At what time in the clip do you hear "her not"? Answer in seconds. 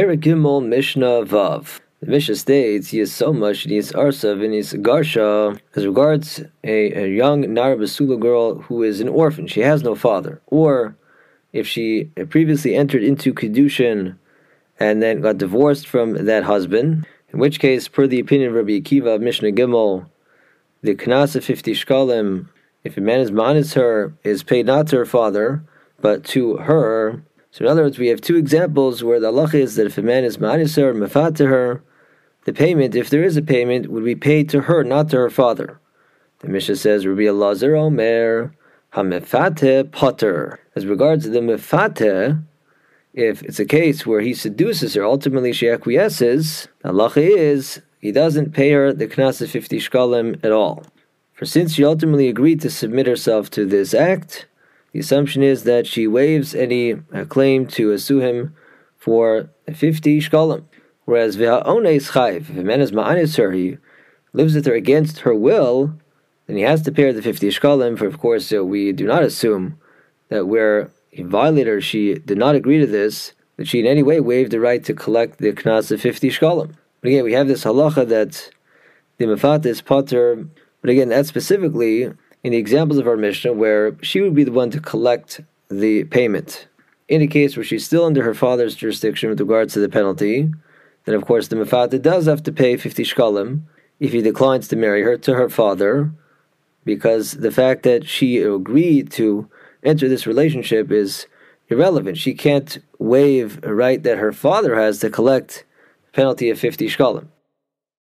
34.62-35.10